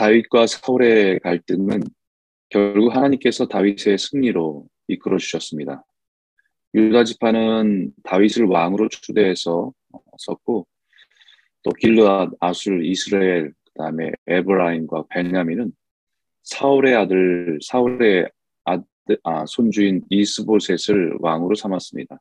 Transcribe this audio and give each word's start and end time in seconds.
다윗과 0.00 0.46
사울의 0.46 1.20
갈등은 1.20 1.82
결국 2.48 2.96
하나님께서 2.96 3.46
다윗의 3.46 3.98
승리로 3.98 4.66
이끌어 4.88 5.18
주셨습니다. 5.18 5.84
유다 6.72 7.04
지파는 7.04 7.92
다윗을 8.04 8.46
왕으로 8.46 8.88
추대해서 8.88 9.74
썼고 10.16 10.66
또 11.62 11.70
길르앗, 11.72 12.30
아술, 12.40 12.86
이스라엘, 12.86 13.52
그다음에 13.66 14.12
에브라임과 14.26 15.04
베냐민은 15.10 15.70
사울의 16.44 16.94
아들 16.94 17.58
사울의 17.62 18.30
아들, 18.64 18.86
아, 19.22 19.44
손주인 19.44 20.00
이스보셋을 20.08 21.18
왕으로 21.20 21.54
삼았습니다. 21.54 22.18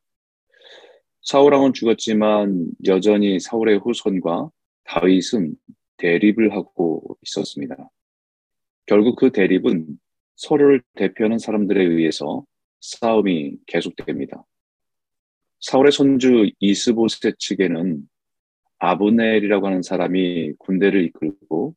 사울 1.22 1.54
왕은 1.54 1.72
죽었지만 1.72 2.72
여전히 2.88 3.40
사울의 3.40 3.78
후손과 3.78 4.50
다윗은 4.84 5.56
대립을 6.00 6.54
하고 6.54 7.18
있었습니다. 7.22 7.90
결국 8.86 9.16
그 9.18 9.32
대립은 9.32 10.00
서로를 10.36 10.82
대표하는 10.96 11.38
사람들에 11.38 11.84
의해서 11.84 12.44
싸움이 12.82 13.58
계속됩니다. 13.68 14.44
사울의 15.60 15.92
손주 15.92 16.50
이스보셋 16.60 17.38
측에는 17.38 18.02
아브넬이라고 18.80 19.68
하는 19.68 19.82
사람이 19.82 20.54
군대를 20.58 21.04
이끌고 21.06 21.76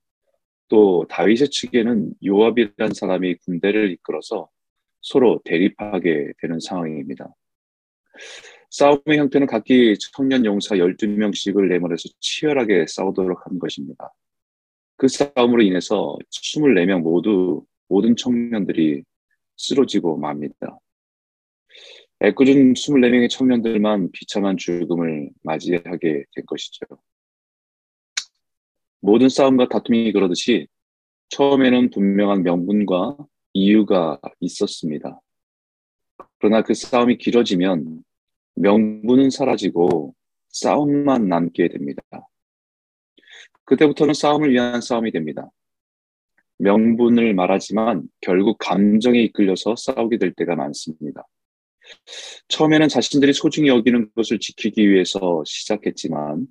또 0.69 1.05
다윗의 1.09 1.51
측에는 1.51 2.15
요압이라는 2.25 2.95
사람이 2.95 3.35
군대를 3.45 3.91
이끌어서 3.91 4.49
서로 5.02 5.41
대립하게 5.45 6.33
되는 6.41 6.61
상황입니다. 6.61 7.35
싸움의 8.73 9.19
형태는 9.19 9.47
각기 9.47 9.95
청년 9.99 10.47
용사 10.47 10.77
12명씩을 10.77 11.69
내몰아서 11.69 12.09
치열하게 12.21 12.87
싸우도록 12.89 13.47
한 13.47 13.59
것입니다. 13.59 14.11
그 14.97 15.09
싸움으로 15.09 15.61
인해서 15.63 16.17
24명 16.30 17.03
모두 17.03 17.66
모든 17.89 18.16
청년들이 18.16 19.03
쓰러지고 19.59 20.16
맙니다. 20.16 20.79
애꿎은 22.21 22.73
24명의 22.73 23.29
청년들만 23.29 24.11
비참한 24.13 24.57
죽음을 24.57 25.30
맞이하게 25.43 26.24
된 26.35 26.46
것이죠. 26.46 26.87
모든 29.01 29.29
싸움과 29.29 29.68
다툼이 29.68 30.13
그러듯이 30.13 30.66
처음에는 31.29 31.91
분명한 31.91 32.43
명분과 32.43 33.18
이유가 33.52 34.18
있었습니다. 34.41 35.21
그러나 36.39 36.63
그 36.63 36.73
싸움이 36.73 37.18
길어지면 37.18 38.02
명분은 38.55 39.31
사라지고 39.31 40.15
싸움만 40.49 41.29
남게 41.29 41.69
됩니다. 41.69 42.03
그때부터는 43.65 44.15
싸움을 44.15 44.53
위한 44.53 44.81
싸움이 44.81 45.13
됩니다. 45.13 45.51
명분을 46.59 47.35
말하지만 47.35 48.03
결국 48.21 48.59
감정에 48.59 49.21
이끌려서 49.21 49.75
싸우게 49.77 50.19
될 50.19 50.33
때가 50.33 50.55
많습니다. 50.55 51.27
처음에는 52.49 52.89
자신들이 52.89 53.33
소중히 53.33 53.69
여기는 53.69 54.11
것을 54.15 54.39
지키기 54.39 54.89
위해서 54.89 55.43
시작했지만 55.45 56.47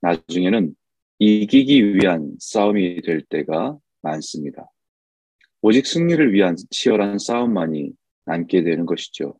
나중에는 0.00 0.74
이기기 1.18 1.94
위한 1.96 2.34
싸움이 2.38 3.02
될 3.02 3.20
때가 3.22 3.76
많습니다. 4.00 4.70
오직 5.60 5.86
승리를 5.86 6.32
위한 6.32 6.56
치열한 6.70 7.18
싸움만이 7.18 7.92
남게 8.24 8.62
되는 8.62 8.86
것이죠. 8.86 9.38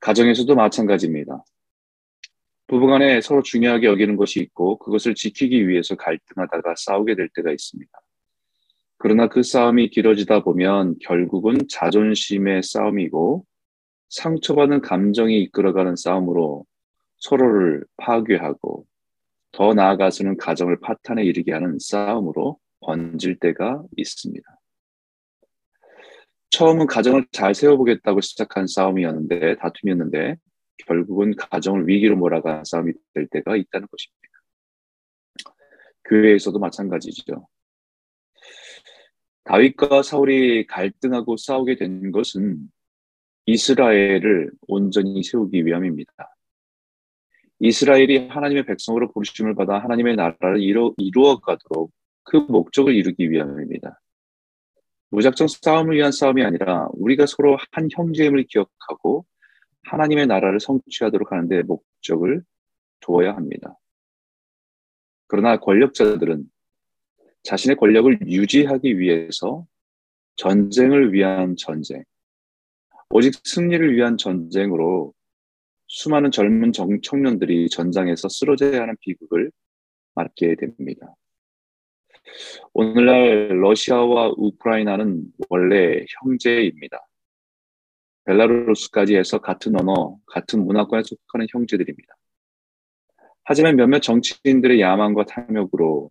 가정에서도 0.00 0.54
마찬가지입니다. 0.54 1.44
부부간에 2.66 3.20
서로 3.22 3.42
중요하게 3.42 3.86
여기는 3.86 4.16
것이 4.16 4.40
있고 4.40 4.78
그것을 4.78 5.14
지키기 5.14 5.68
위해서 5.68 5.96
갈등하다가 5.96 6.74
싸우게 6.76 7.14
될 7.14 7.28
때가 7.34 7.50
있습니다. 7.50 7.90
그러나 8.98 9.28
그 9.28 9.42
싸움이 9.42 9.90
길어지다 9.90 10.42
보면 10.42 10.96
결국은 11.00 11.58
자존심의 11.68 12.62
싸움이고 12.62 13.46
상처받은 14.10 14.80
감정이 14.82 15.40
이끌어가는 15.42 15.96
싸움으로 15.96 16.66
서로를 17.16 17.84
파괴하고 17.96 18.86
더 19.52 19.74
나아가서는 19.74 20.36
가정을 20.36 20.80
파탄에 20.80 21.24
이르게 21.24 21.52
하는 21.52 21.78
싸움으로 21.78 22.58
번질 22.80 23.38
때가 23.38 23.82
있습니다. 23.96 24.57
처음은 26.58 26.88
가정을 26.88 27.24
잘 27.30 27.54
세워보겠다고 27.54 28.20
시작한 28.20 28.66
싸움이었는데 28.66 29.58
다툼이었는데 29.58 30.34
결국은 30.88 31.36
가정을 31.36 31.86
위기로 31.86 32.16
몰아간 32.16 32.64
싸움이 32.64 32.94
될 33.14 33.28
때가 33.28 33.54
있다는 33.54 33.86
것입니다. 33.86 34.28
교회에서도 36.06 36.58
마찬가지죠. 36.58 37.46
다윗과 39.44 40.02
사울이 40.02 40.66
갈등하고 40.66 41.36
싸우게 41.36 41.76
된 41.76 42.10
것은 42.10 42.58
이스라엘을 43.46 44.50
온전히 44.66 45.22
세우기 45.22 45.64
위함입니다. 45.64 46.12
이스라엘이 47.60 48.26
하나님의 48.26 48.66
백성으로 48.66 49.12
부르심을 49.12 49.54
받아 49.54 49.78
하나님의 49.78 50.16
나라를 50.16 50.60
이루, 50.60 50.92
이루어 50.96 51.38
가도록 51.38 51.92
그 52.24 52.36
목적을 52.36 52.96
이루기 52.96 53.30
위함입니다. 53.30 54.00
무작정 55.10 55.48
싸움을 55.48 55.96
위한 55.96 56.12
싸움이 56.12 56.42
아니라 56.42 56.88
우리가 56.92 57.26
서로 57.26 57.56
한 57.72 57.88
형제임을 57.90 58.44
기억하고 58.44 59.24
하나님의 59.84 60.26
나라를 60.26 60.60
성취하도록 60.60 61.32
하는 61.32 61.48
데 61.48 61.62
목적을 61.62 62.42
두어야 63.00 63.34
합니다. 63.34 63.78
그러나 65.26 65.58
권력자들은 65.58 66.44
자신의 67.42 67.76
권력을 67.76 68.18
유지하기 68.26 68.98
위해서 68.98 69.66
전쟁을 70.36 71.12
위한 71.12 71.56
전쟁, 71.56 72.04
오직 73.10 73.34
승리를 73.44 73.94
위한 73.94 74.16
전쟁으로 74.16 75.14
수많은 75.86 76.30
젊은 76.30 76.72
청년들이 76.72 77.70
전장에서 77.70 78.28
쓰러져야 78.28 78.82
하는 78.82 78.94
비극을 79.00 79.50
맞게 80.14 80.56
됩니다. 80.56 81.14
오늘날 82.72 83.60
러시아와 83.60 84.34
우크라이나는 84.36 85.24
원래 85.48 86.04
형제입니다. 86.22 87.06
벨라루스까지 88.24 89.16
해서 89.16 89.38
같은 89.38 89.78
언어, 89.80 90.16
같은 90.26 90.64
문화권에 90.64 91.02
속하는 91.02 91.46
형제들입니다. 91.50 92.14
하지만 93.44 93.76
몇몇 93.76 94.00
정치인들의 94.00 94.80
야망과 94.80 95.24
탐욕으로 95.24 96.10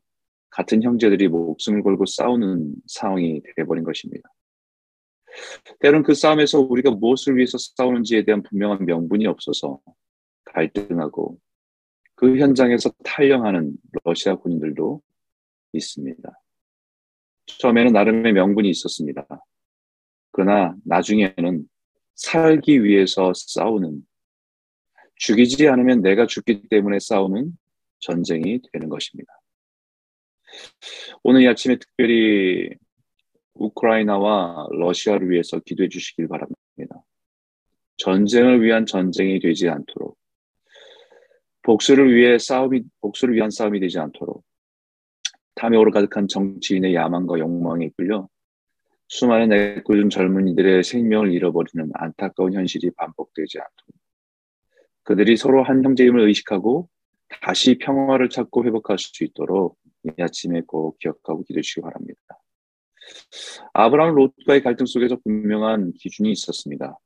같은 0.50 0.82
형제들이 0.82 1.28
목숨을 1.28 1.84
걸고 1.84 2.06
싸우는 2.08 2.74
상황이 2.88 3.42
되어버린 3.56 3.84
것입니다. 3.84 4.28
때론 5.80 6.02
그 6.02 6.16
싸움에서 6.16 6.60
우리가 6.60 6.92
무엇을 6.92 7.36
위해서 7.38 7.60
싸우는지에 7.60 8.24
대한 8.24 8.42
분명한 8.42 8.86
명분이 8.86 9.28
없어서 9.28 9.80
갈등하고 10.46 11.38
그 12.16 12.40
현장에서 12.40 12.90
탈영하는 13.04 13.74
러시아 14.04 14.36
군인들도 14.36 15.02
있습니다. 15.74 16.42
처음에는 17.46 17.94
나름의 17.94 18.34
명분이 18.34 18.70
있었습니다. 18.70 19.26
그러나 20.32 20.76
나중에는 20.86 21.68
살기 22.16 22.84
위해서 22.84 23.32
싸우는 23.36 24.06
죽이지 25.16 25.68
않으면 25.68 26.02
내가 26.02 26.28
죽기 26.28 26.68
때문에 26.68 27.00
싸우는 27.00 27.58
전쟁이 28.00 28.60
되는 28.72 28.90
것입니다. 28.90 29.34
오늘 31.24 31.42
이 31.42 31.48
아침에 31.48 31.78
특별히 31.78 32.70
우크라이나와 33.54 34.68
러시아를 34.72 35.30
위해서 35.30 35.60
기도해 35.60 35.90
주시길 35.90 36.28
바랍니다. 36.28 37.04
전쟁을 37.98 38.64
위한 38.64 38.86
전쟁이 38.86 39.40
되지 39.40 39.70
않도록 39.70 40.18
복수를 41.64 42.16
위해 42.16 42.38
싸움이 42.38 42.84
복수를 43.02 43.36
위한 43.36 43.50
싸움이 43.50 43.80
되지 43.80 44.00
않도록 44.00 44.44
탐욕으로 45.58 45.92
가득한 45.92 46.28
정치인의 46.28 46.94
야망과 46.96 47.40
욕망에 47.40 47.86
이끌려 47.86 48.28
수많은 49.10 49.52
애꿎은 49.52 50.10
젊은이들의 50.10 50.84
생명을 50.84 51.32
잃어버리는 51.34 51.90
안타까운 51.94 52.54
현실이 52.54 52.92
반복되지 52.92 53.60
않도록 53.60 53.98
그들이 55.04 55.38
서로 55.38 55.64
한 55.64 55.84
형제임을 55.84 56.22
의식하고 56.28 56.90
다시 57.42 57.78
평화를 57.78 58.30
찾고 58.30 58.66
회복할 58.66 58.98
수 58.98 59.24
있도록 59.24 59.78
이 60.04 60.22
아침에 60.22 60.62
꼭 60.66 60.98
기억하고 61.00 61.44
기도해 61.44 61.62
주시기 61.62 61.82
바랍니다. 61.82 62.20
아브라함 63.74 64.16
롯과의 64.16 64.64
갈등 64.64 64.86
속에서 64.86 65.18
분명한 65.24 65.94
기준이 65.94 66.32
있었습니다. 66.32 66.98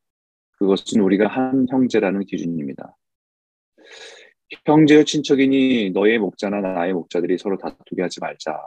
그것은 0.54 1.02
우리가 1.02 1.28
한 1.28 1.68
형제라는 1.70 2.26
기준입니다. 2.26 2.96
형제여 4.66 5.04
친척이니 5.04 5.92
너의 5.92 6.20
목자나 6.20 6.62
나의 6.62 6.94
목자들이 6.94 7.38
서로 7.38 7.58
다투게 7.58 8.02
하지 8.02 8.20
말자. 8.20 8.60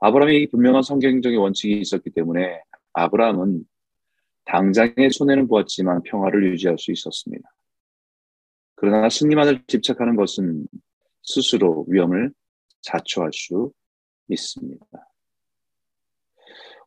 아브라함이 0.00 0.48
분명한 0.48 0.82
성경적인 0.82 1.38
원칙이 1.38 1.80
있었기 1.80 2.10
때문에 2.10 2.62
아브라함은 2.92 3.64
당장의 4.44 5.10
손해는 5.10 5.46
보았지만 5.48 6.02
평화를 6.02 6.50
유지할 6.52 6.78
수 6.78 6.90
있었습니다. 6.92 7.48
그러나 8.74 9.08
승리만을 9.08 9.64
집착하는 9.66 10.16
것은 10.16 10.66
스스로 11.22 11.84
위험을 11.88 12.32
자초할 12.80 13.30
수 13.32 13.72
있습니다. 14.28 14.86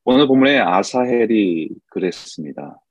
오늘 0.03 0.27
본문에 0.27 0.59
아사헬이 0.59 1.69
그랬습니다. 1.87 2.82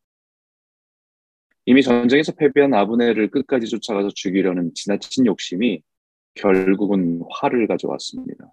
이미 1.65 1.83
전쟁에서 1.83 2.33
패배한 2.33 2.75
아브네를 2.75 3.31
끝까지 3.31 3.67
쫓아가서 3.69 4.11
죽이려는 4.15 4.73
지나친 4.75 5.27
욕심이 5.27 5.83
결국은 6.35 7.23
화를 7.31 7.69
가져왔습니다. 7.69 8.53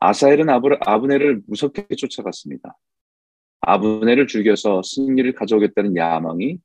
아사헬은 0.00 0.48
아브네를 0.50 1.42
무섭게 1.46 1.86
쫓아갔습니다. 1.94 2.76
아브네를 3.60 4.26
죽여서 4.26 4.82
승리를 4.82 5.32
가져오겠다는 5.34 5.96
야망이 5.96 6.58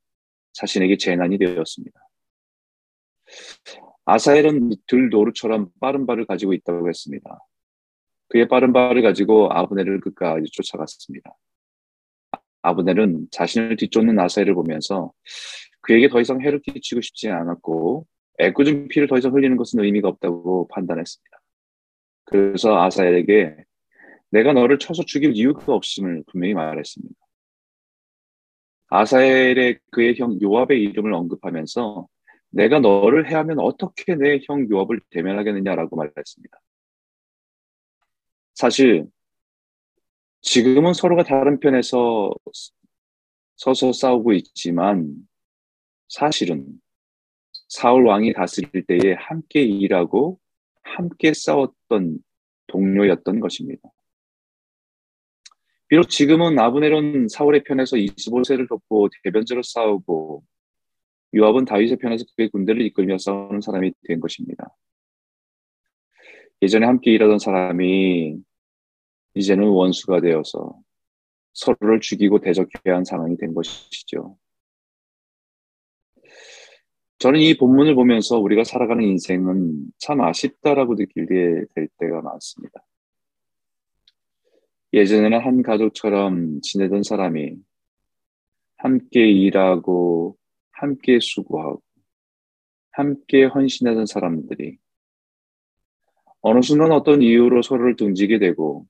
자신에게 0.54 0.98
재난이 0.98 1.38
되었습니다. 1.38 2.00
아사헬은 4.06 4.72
들 4.88 5.10
노루처럼 5.10 5.70
빠른 5.80 6.08
발을 6.08 6.26
가지고 6.26 6.54
있다고 6.54 6.90
했습니다. 6.90 7.40
그의 8.30 8.48
빠른 8.48 8.74
발을 8.74 9.04
가지고 9.04 9.50
아브네를 9.52 10.02
끝까지 10.02 10.50
쫓아갔습니다. 10.52 11.36
아브넬은 12.70 13.28
자신을 13.32 13.76
뒤쫓는 13.78 14.20
아사엘을 14.20 14.54
보면서 14.56 15.12
그에게 15.82 16.10
더 16.10 16.20
이상 16.22 16.42
해를 16.42 16.60
끼치고 16.62 17.02
싶지 17.02 17.30
않았고 17.30 18.06
애꿎은 18.40 18.88
피를 18.90 19.08
더 19.08 19.18
이상 19.18 19.34
흘리는 19.34 19.58
것은 19.58 19.84
의미가 19.84 20.08
없다고 20.10 20.68
판단했습니다. 20.70 21.38
그래서 22.26 22.82
아사엘에게 22.82 23.56
내가 24.32 24.54
너를 24.54 24.78
쳐서 24.80 25.04
죽일 25.04 25.36
이유가 25.36 25.74
없음을 25.74 26.24
분명히 26.28 26.54
말했습니다. 26.54 27.16
아사엘의 28.90 29.80
그의 29.92 30.16
형 30.18 30.40
요압의 30.42 30.82
이름을 30.82 31.14
언급하면서 31.14 32.08
내가 32.50 32.80
너를 32.80 33.30
해하면 33.30 33.60
어떻게 33.60 34.16
내 34.16 34.40
형 34.48 34.70
요압을 34.70 35.02
대면하겠느냐라고 35.10 35.96
말했습니다. 35.96 36.58
사실 38.56 39.06
지금은 40.48 40.94
서로가 40.94 41.24
다른 41.24 41.60
편에서 41.60 42.32
서서 43.58 43.92
싸우고 43.92 44.32
있지만 44.32 45.14
사실은 46.08 46.66
사울 47.68 48.08
왕이 48.08 48.32
다스릴 48.32 48.86
때에 48.88 49.16
함께 49.20 49.62
일하고 49.62 50.40
함께 50.84 51.34
싸웠던 51.34 52.20
동료였던 52.68 53.42
것입니다. 53.42 53.90
비록 55.90 56.10
지금은 56.10 56.58
아브넬은 56.58 57.28
사울의 57.28 57.66
편에서 57.66 57.98
이스보셋을 57.98 58.70
돕고 58.70 59.10
대변자로 59.24 59.64
싸우고 59.64 60.46
유압은 61.34 61.66
다윗의 61.66 61.98
편에서 61.98 62.24
그의 62.38 62.50
군대를 62.52 62.84
이끌며 62.84 63.18
싸우는 63.18 63.60
사람이 63.60 63.92
된 64.08 64.22
것입니다. 64.22 64.74
예전에 66.62 66.86
함께 66.86 67.12
일하던 67.12 67.38
사람이 67.38 68.38
이제는 69.38 69.68
원수가 69.68 70.22
되어서 70.22 70.80
서로를 71.54 72.00
죽이고 72.00 72.40
대적해야 72.40 72.96
한 72.96 73.06
상황이 73.06 73.38
된 73.38 73.54
것이죠. 73.54 74.38
저는 77.20 77.40
이 77.40 77.58
본문을 77.58 77.96
보면서 77.96 78.38
우리가 78.38 78.64
살아가는 78.64 79.04
인생은 79.04 79.92
참 79.98 80.22
아쉽다라고 80.22 80.96
느끼게 80.96 81.66
될 81.74 81.88
때가 81.98 82.22
많습니다. 82.22 82.86
예전에는 84.94 85.40
한 85.40 85.64
가족처럼 85.64 86.62
지내던 86.62 87.04
사람이 87.04 87.56
함께 88.78 89.30
일하고 89.30 90.38
함께 90.72 91.20
수고하고 91.20 91.82
함께 92.92 93.46
헌신하던 93.46 94.06
사람들이 94.06 94.78
어느 96.42 96.62
순간 96.62 96.92
어떤 96.92 97.22
이유로 97.22 97.64
서로를 97.64 97.96
등지게 97.96 98.40
되고 98.40 98.88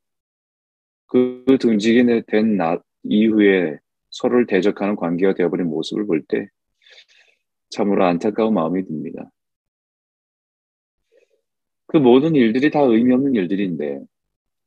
그 1.08 1.44
등지게 1.60 2.24
된 2.28 2.58
나, 2.58 2.80
이후에 3.04 3.78
서로를 4.10 4.46
대적하는 4.48 4.96
관계가 4.96 5.34
되어버린 5.34 5.68
모습을 5.68 6.06
볼 6.06 6.26
때 6.28 6.48
참으로 7.70 8.06
안타까운 8.06 8.54
마음이 8.54 8.86
듭니다. 8.86 9.30
그 11.88 11.98
모든 11.98 12.36
일들이 12.36 12.70
다 12.70 12.82
의미 12.82 13.14
없는 13.14 13.36
일들인데 13.36 14.02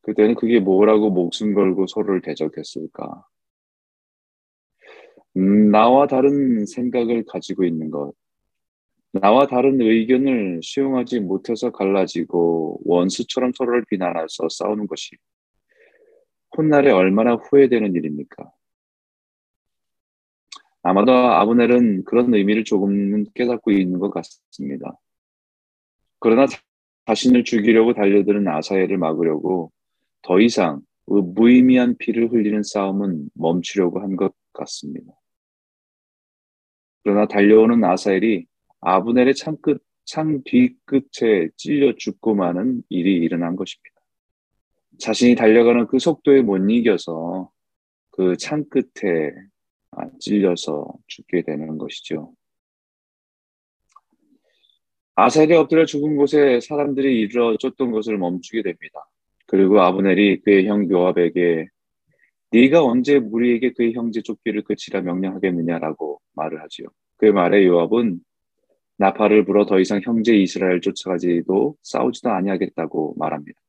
그때는 0.03 0.35
그게 0.35 0.61
뭐라고 0.61 1.11
목숨 1.11 1.55
걸고 1.55 1.87
서로를 1.87 2.23
대적했을까? 2.23 3.27
음, 5.37 5.71
나와 5.71 6.07
다른 6.07 6.67
생각을 6.67 7.25
가지고 7.27 7.65
있는 7.65 7.91
것, 7.91 8.13
나와 9.13 9.47
다른 9.47 9.81
의견을 9.81 10.61
수용하지 10.63 11.21
못해서 11.21 11.71
갈라지고 11.71 12.81
원수처럼 12.85 13.53
서로를 13.57 13.85
비난해서 13.89 14.49
싸우는 14.49 14.87
것이 14.87 15.17
훗날에 16.61 16.91
얼마나 16.91 17.35
후회되는 17.35 17.95
일입니까? 17.95 18.53
아마도 20.83 21.13
아브넬은 21.13 22.05
그런 22.05 22.35
의미를 22.35 22.65
조금은 22.65 23.27
깨닫고 23.35 23.71
있는 23.71 23.99
것 23.99 24.11
같습니다. 24.11 24.99
그러나 26.19 26.47
자신을 27.07 27.45
죽이려고 27.45 27.95
달려드는 27.95 28.47
아사엘을 28.49 28.99
막으려고 28.99 29.73
더 30.23 30.39
이상 30.41 30.83
무의미한 31.07 31.97
피를 31.99 32.31
흘리는 32.31 32.63
싸움은 32.63 33.31
멈추려고 33.35 34.01
한 34.01 34.17
것 34.17 34.35
같습니다. 34.53 35.13
그러나 37.03 37.27
달려오는 37.27 37.83
아사엘이 37.83 38.47
아브넬의 38.81 39.35
창 39.35 39.57
끝, 39.63 39.83
창 40.05 40.43
뒤끝에 40.45 41.49
찔려 41.57 41.95
죽고 41.97 42.35
마는 42.35 42.83
일이 42.91 43.17
일어난 43.17 43.57
것입니다. 43.57 43.90
자신이 45.01 45.35
달려가는 45.35 45.87
그 45.87 45.99
속도에 45.99 46.43
못 46.43 46.59
이겨서 46.71 47.51
그 48.11 48.37
창 48.37 48.65
끝에 48.69 49.33
아, 49.93 50.09
찔려서 50.21 50.93
죽게 51.07 51.43
되는 51.43 51.79
것이죠. 51.79 52.33
아셀이 55.17 55.55
엎드려 55.55 55.85
죽은 55.85 56.17
곳에 56.17 56.61
사람들이 56.61 57.21
이르러 57.21 57.57
쫓던 57.57 57.91
것을 57.91 58.19
멈추게 58.19 58.63
됩니다. 58.63 59.09
그리고 59.47 59.81
아브넬이 59.81 60.43
그의 60.43 60.67
형 60.67 60.89
요압에게 60.91 61.67
네가 62.53 62.85
언제 62.85 63.17
우리에게 63.17 63.73
그의 63.73 63.95
형제 63.95 64.23
쫓기를 64.23 64.63
그치라 64.63 65.03
명령하겠느냐라고 65.03 66.21
말을 66.35 66.63
하지요. 66.63 66.89
그 67.17 67.27
말에 67.27 67.67
요압은 67.67 68.21
나팔을 68.99 69.45
불어 69.45 69.67
더 69.67 69.81
이상 69.81 70.01
형제 70.05 70.35
이스라엘 70.37 70.81
쫓아가지도 70.81 71.77
싸우지도 71.83 72.31
아니하겠다고 72.31 73.15
말합니다. 73.19 73.61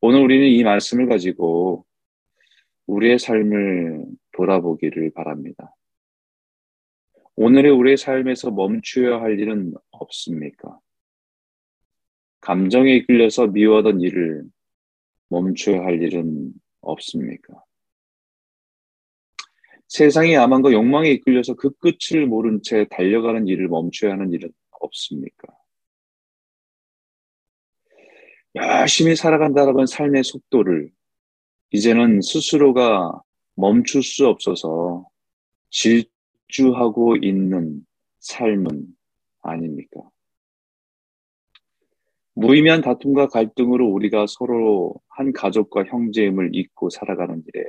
오늘 0.00 0.20
우리는 0.20 0.46
이 0.46 0.62
말씀을 0.62 1.08
가지고 1.08 1.84
우리의 2.86 3.18
삶을 3.18 4.06
돌아보기를 4.32 5.10
바랍니다. 5.10 5.74
오늘의 7.34 7.72
우리의 7.72 7.96
삶에서 7.96 8.52
멈추어야 8.52 9.20
할 9.20 9.40
일은 9.40 9.74
없습니까? 9.90 10.78
감정에 12.40 12.94
이끌려서 12.94 13.48
미워하던 13.48 14.00
일을 14.00 14.44
멈춰야 15.30 15.82
할 15.82 16.00
일은 16.00 16.52
없습니까? 16.80 17.64
세상의 19.88 20.34
야망과 20.34 20.72
욕망에 20.72 21.10
이끌려서 21.10 21.54
그 21.54 21.70
끝을 21.72 22.26
모른 22.26 22.60
채 22.62 22.86
달려가는 22.88 23.48
일을 23.48 23.66
멈춰야 23.68 24.12
하는 24.12 24.32
일은 24.32 24.50
없습니까? 24.70 25.48
열심히 28.54 29.14
살아간다라는 29.14 29.86
삶의 29.86 30.24
속도를 30.24 30.90
이제는 31.70 32.22
스스로가 32.22 33.22
멈출 33.54 34.02
수 34.02 34.26
없어서 34.26 35.06
질주하고 35.70 37.16
있는 37.16 37.84
삶은 38.20 38.86
아닙니까? 39.42 40.00
무의미한 42.34 42.80
다툼과 42.80 43.28
갈등으로 43.28 43.86
우리가 43.88 44.26
서로 44.28 44.94
한 45.08 45.32
가족과 45.32 45.84
형제임을 45.84 46.50
잊고 46.54 46.88
살아가는 46.88 47.42
일에 47.46 47.64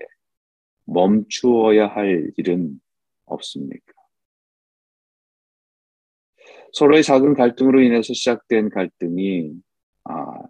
멈추어야 0.86 1.88
할 1.88 2.31
일은 2.38 2.79
없습니까? 3.25 3.93
서로의 6.74 7.03
작은 7.03 7.33
갈등으로 7.33 7.81
인해서 7.81 8.13
시작된 8.13 8.69
갈등이 8.69 9.53
아, 10.03 10.43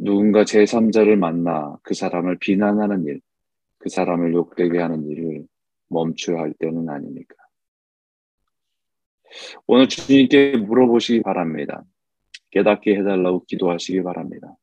누군가 0.00 0.44
제3자를 0.44 1.16
만나 1.16 1.76
그 1.82 1.94
사람을 1.94 2.38
비난하는 2.38 3.04
일, 3.04 3.20
그 3.78 3.88
사람을 3.88 4.32
욕되게 4.32 4.78
하는 4.78 5.08
일을 5.08 5.44
멈춰야 5.88 6.38
할 6.38 6.54
때는 6.54 6.88
아닙니까? 6.88 7.34
오늘 9.66 9.88
주님께 9.88 10.58
물어보시기 10.58 11.22
바랍니다. 11.22 11.84
깨닫게 12.50 12.96
해달라고 12.96 13.44
기도하시기 13.44 14.02
바랍니다. 14.02 14.54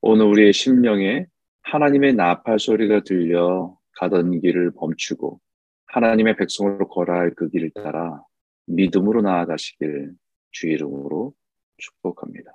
오늘 0.00 0.26
우리의 0.26 0.52
심령에 0.52 1.26
하나님의 1.62 2.14
나팔 2.14 2.58
소리가 2.58 3.02
들려 3.02 3.76
가던 3.92 4.40
길을 4.40 4.72
멈추고 4.74 5.40
하나님의 5.86 6.36
백성으로 6.36 6.88
걸어야 6.88 7.30
그 7.30 7.48
길을 7.48 7.70
따라 7.70 8.22
믿음으로 8.66 9.22
나아가시길 9.22 10.12
주 10.50 10.68
이름으로 10.68 11.34
축복합니다. 11.76 12.52